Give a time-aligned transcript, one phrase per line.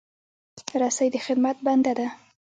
[0.81, 2.07] رسۍ د خدمت بنده ده.